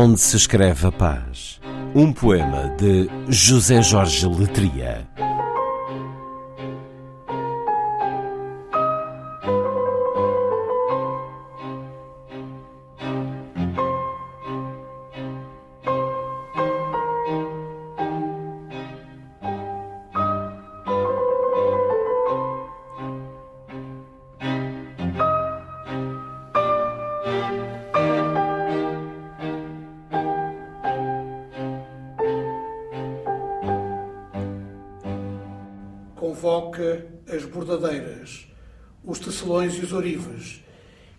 [0.00, 1.60] Onde se escreve a paz.
[1.92, 5.07] Um poema de José Jorge Letria.
[36.38, 38.46] Convoca as bordadeiras,
[39.04, 40.62] os tecelões e os orives,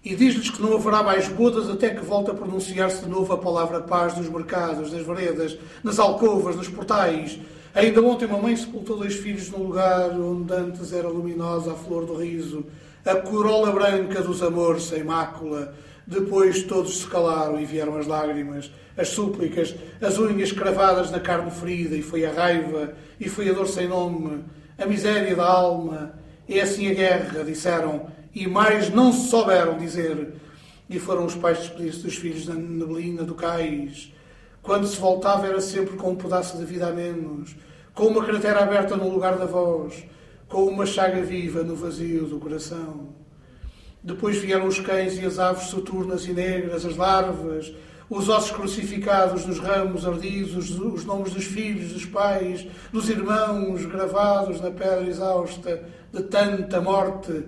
[0.03, 3.37] e diz-lhes que não haverá mais bodas até que volte a pronunciar-se de novo a
[3.37, 7.37] palavra paz nos mercados, nas veredas, nas alcovas, nos portais.
[7.75, 12.05] Ainda ontem uma mãe sepultou dois filhos num lugar onde antes era luminosa a flor
[12.05, 12.65] do riso,
[13.05, 15.75] a corola branca dos amores sem mácula.
[16.07, 21.51] Depois todos se calaram e vieram as lágrimas, as súplicas, as unhas cravadas na carne
[21.51, 24.43] ferida, e foi a raiva, e foi a dor sem nome,
[24.79, 26.13] a miséria da alma,
[26.47, 30.33] é assim a guerra, disseram, e mais não se souberam dizer.
[30.89, 34.11] E foram os pais despedir-se dos filhos na neblina do cais.
[34.61, 37.55] Quando se voltava era sempre com um pedaço de vida a menos,
[37.93, 40.05] com uma cratera aberta no lugar da voz,
[40.47, 43.09] com uma chaga viva no vazio do coração.
[44.01, 47.73] Depois vieram os cães e as aves soturnas e negras, as larvas,
[48.09, 54.59] os ossos crucificados nos ramos ardidos, os nomes dos filhos, dos pais, dos irmãos gravados
[54.59, 57.43] na pedra exausta de tanta morte.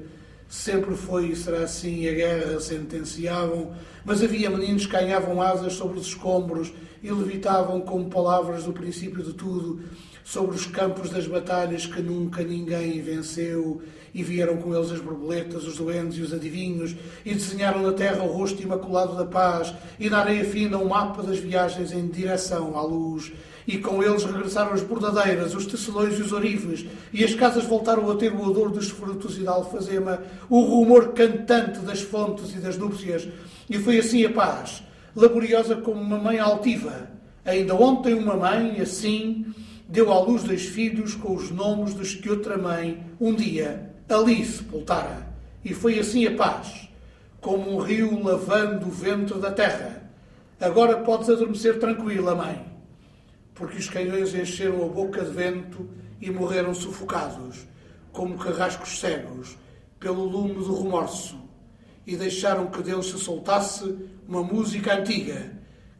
[0.48, 3.72] Sempre foi e será assim a guerra, sentenciavam,
[4.06, 9.24] mas havia meninos que ganhavam asas sobre os escombros e levitavam como palavras do princípio
[9.24, 9.82] de tudo
[10.24, 13.82] sobre os campos das batalhas que nunca ninguém venceu,
[14.14, 16.96] e vieram com eles as borboletas, os doentes e os adivinhos,
[17.26, 21.24] e desenharam na terra o rosto imaculado da paz, e na areia fina um mapa
[21.24, 23.32] das viagens em direção à luz.
[23.66, 28.10] E com eles regressaram as bordadeiras, os tecelões e os orives, e as casas voltaram
[28.10, 32.58] a ter o odor dos frutos e da alfazema, o rumor cantante das fontes e
[32.58, 33.28] das núpcias.
[33.70, 34.84] E foi assim a paz,
[35.16, 37.10] laboriosa como uma mãe altiva.
[37.46, 39.46] Ainda ontem uma mãe, assim,
[39.88, 44.46] deu à luz dois filhos com os nomes dos que outra mãe, um dia, ali
[44.46, 45.28] sepultara.
[45.64, 46.90] E foi assim a paz,
[47.40, 50.10] como um rio lavando o ventre da terra.
[50.60, 52.66] Agora podes adormecer tranquila, mãe,
[53.54, 55.90] porque os canhões encheram a boca de vento
[56.22, 57.66] e morreram sufocados,
[58.12, 59.58] como carrascos cegos,
[60.00, 61.40] pelo lume do remorso,
[62.06, 63.96] e deixaram que Deus se soltasse
[64.28, 65.52] uma música antiga,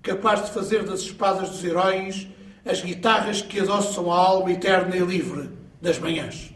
[0.02, 2.28] capaz de fazer das espadas dos heróis
[2.66, 5.50] as guitarras que adoçam a alma eterna e livre
[5.82, 6.52] das manhãs.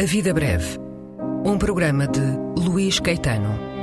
[0.00, 0.78] A Vida Breve,
[1.44, 2.20] um programa de
[2.56, 3.77] Luís Caetano.